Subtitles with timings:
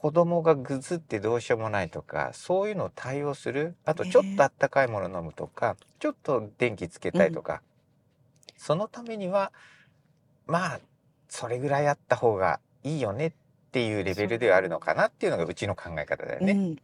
[0.00, 3.74] 子供がぐずってどうしようもないとかそういうのを対応する。
[3.84, 7.62] あとちょっとあったかいもの飲むとか、ちょっと電気つけたいとか、
[8.56, 9.52] そのためには
[10.46, 10.80] まあ
[11.28, 13.32] それぐらいあった方がいいよねっ
[13.72, 16.52] ていうレベルではあるのかなっていうのがうちの考え方だよね。
[16.52, 16.76] うん、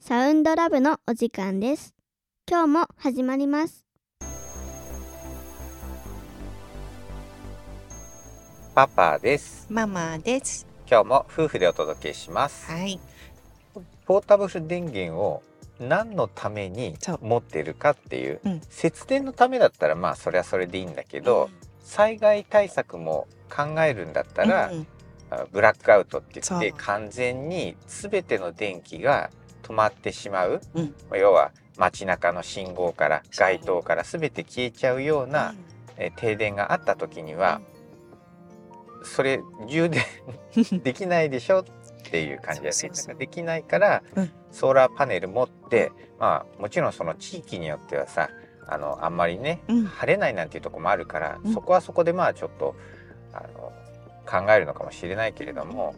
[0.00, 1.94] サウンドラブのお時間です。
[2.48, 3.84] 今日も始まります。
[8.74, 9.66] パパです。
[9.68, 10.65] ママです。
[10.88, 12.70] 今日も夫婦でお届けします。
[12.70, 13.00] はい。
[14.06, 15.42] ポータブル電源を
[15.80, 18.60] 何のために持ってるかっていううん。
[18.70, 21.50] 節電のためだったらまあそれはそれでいいんだけど、
[21.82, 24.86] 災害対策も考えるんだったら、うん
[25.28, 29.30] あブラックアウトって言って完全に全ての電気が
[29.64, 30.94] 止まってしまう、うん。
[31.18, 35.52] 要は街中の信号から街灯から全て消えちゃうような、
[35.96, 37.60] えー停電があった時には、
[39.02, 40.02] それ充電
[40.82, 41.64] できないでしょっ
[42.10, 42.74] ていう感じだよ
[43.08, 44.02] ねできないから、
[44.50, 48.30] ソーラーパネル持ってまあもちろんその地域によってはさ
[48.68, 49.62] あのあんまりね、
[49.98, 52.74] 晴れないなんていうとこもあるから、そこはそこでまあちょっと
[53.32, 53.72] あの
[54.26, 55.94] 考えるのかもしれないけれども、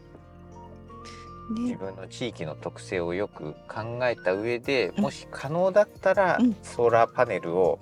[1.50, 7.78] 自、分の地域の特性をよく考えた上で、もし可能だったら、ソーラーパネルを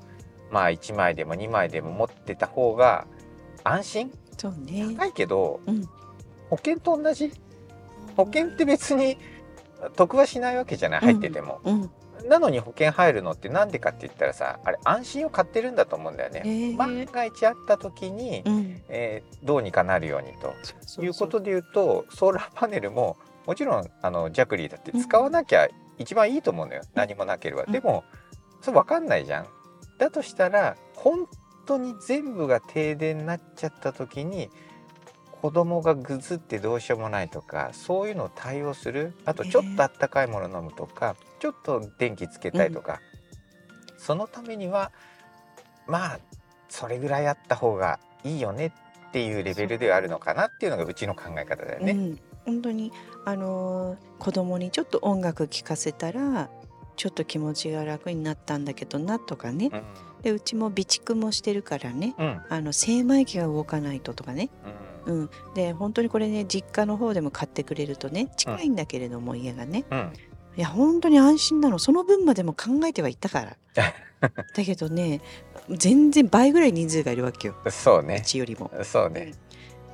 [0.53, 3.07] まあ1枚でも2枚でも持ってた方が
[3.65, 4.95] 安心そうね。
[4.97, 5.89] 高いけど、うん。
[6.51, 7.33] 保険と同じ？
[8.17, 9.19] 保険って別に
[9.97, 11.91] 得はしないわけじゃない入ってても、うん。
[12.29, 18.83] なのに保険入るのってなんでかって言ったらさあれ安心を買ってるんだと思うんだよね、へー万が一あった時に、うん。
[18.89, 21.03] えーどうにかなるようにと。
[21.03, 28.03] いうことで言うとソーラーパネルももちろんあのジャクリーだって使わなきゃ一番いいと思うのよ、何もなければ、うんでも
[28.63, 29.47] それ分かんないじゃん。
[29.99, 31.29] だとしたら本
[31.67, 34.51] 当に全部が停電になっちゃった時に
[35.43, 39.15] 子供がぐずってどうしようもないとかそういうのを対応する。
[39.25, 43.01] あとちょっとあったかいもの飲むとか、ちょっと電気つけたいとか、
[43.99, 44.93] そのためには
[45.87, 46.19] まあ
[46.69, 48.73] それぐらいあった方がいいよね
[49.09, 51.93] っていうレベルではあるのかなっていうのがうちの考え方だよね。
[51.93, 52.93] うん、本当に
[53.25, 56.49] あのー子供にちょっと音楽聴かせたら
[56.97, 59.71] ちょっと気持ちが楽になったんだけどなとかね。
[59.73, 59.83] うん。
[60.23, 62.15] でうちも備蓄もしてるからね。
[62.19, 62.41] うん。
[62.49, 64.51] あの精米機が動かないととかね、
[65.07, 65.21] うん。
[65.21, 69.85] うん、で本当にこれね実家の方でも買ってくれるとね近いんだけれども、家がね。
[69.91, 70.13] うん。
[70.57, 71.79] いや本当に安心なの。
[71.79, 73.57] その分までも考えてはいたから。
[74.55, 75.21] だけどね
[75.69, 77.55] 全然倍ぐらい人数がいるわけよ。
[77.69, 78.21] そうね。
[78.23, 78.71] うちよりも。
[78.83, 79.35] そうね。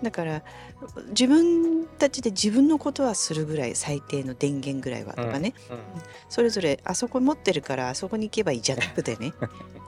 [0.03, 0.43] だから
[1.11, 5.79] 自分たちで自分のことはするぐらい最低の電源ぐらいはとかね、うん
[6.29, 9.35] それぞれあそこ持ってるからあそこに行けばいいじゃなくてね、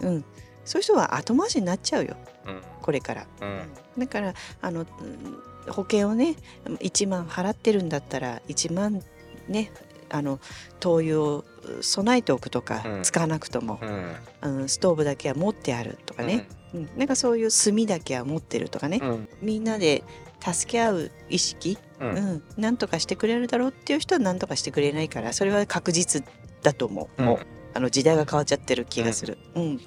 [0.02, 0.24] うん、
[0.64, 2.16] そういう人は後回しになっちゃうよ。
[2.46, 2.62] うん。
[2.82, 3.26] これから。
[3.40, 3.62] うん。
[3.98, 5.38] だからあのうん
[5.72, 6.36] 保険をね
[6.66, 9.02] 1万払ってるんだったら1万
[9.48, 9.70] ね
[10.14, 10.38] あの
[10.78, 11.44] 灯油を
[11.80, 13.02] 備えておくとか、うん。
[13.02, 13.80] 使わなくとも、
[14.42, 14.60] うん。
[14.60, 16.88] うん、ストーブだけは持ってあるとかね、うん。
[16.96, 19.28] なんかそういう炭だけは持ってるとかね、うん。
[19.42, 20.04] みんなで
[20.40, 26.24] 助け合う意識、ううんんなんとかしてくれるだろうっていう人はなんとかしてくれないからそれは確実
[26.62, 27.26] だと思う、うん。
[27.26, 27.38] もう
[27.74, 29.80] あの時代が変わっちゃってる気がする、うん。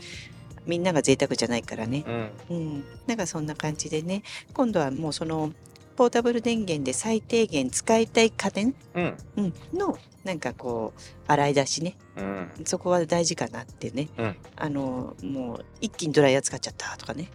[0.66, 2.04] みんなが贅沢じゃないからね、
[2.50, 2.58] うん。
[2.58, 4.24] うん、なんかそんな感じでね。
[4.54, 5.54] 今度はもうその
[5.98, 9.18] ポータブル電源で最低限使いたい家電、うん。
[9.38, 11.98] うん、のなんかこう洗い出しね。
[12.16, 12.52] うん。
[12.66, 14.36] そこは大事かなってね、うん。
[14.56, 17.32] あのもう一気にドライヤー使っちゃったとかね。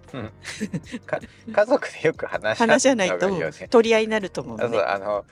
[1.52, 3.68] 家族でよく話し合話し合わないと。
[3.68, 4.76] 取り合いになると思うあのね。
[4.78, 5.24] そうあの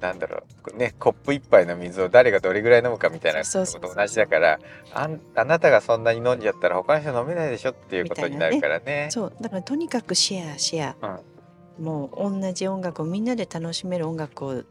[0.00, 0.42] なんだろ
[0.74, 3.90] うねコップ一杯の水を誰がどれぐらい飲むかみたいなこそうそうそう。
[3.90, 4.58] とと同じだから
[4.92, 9.08] あんあなたがそんなに飲んじゃったら他の人飲めないでしょっていうことになるからね。
[9.10, 11.20] そうだからとにかくシェアシェア、
[11.78, 14.64] もう同じ音楽をみんなで楽しめる音楽を流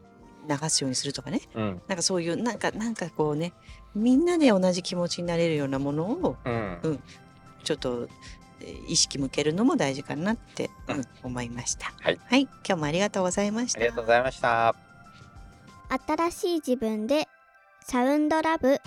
[0.70, 1.42] すようにするとかね。
[1.54, 1.82] うん。
[1.88, 3.54] なんかそういうなんかなんかこうね
[3.94, 7.00] みんなで同じ気持ちになれるようなものをうん。
[7.64, 8.08] ちょっと
[8.62, 11.92] えー意識向けるのも大事かなって、うんうん思いました。
[12.02, 13.80] はい、今日もありがとうございました。
[13.80, 14.76] ありがとうございました。
[16.08, 17.28] 新しい自分で
[17.82, 18.79] サウンドラブ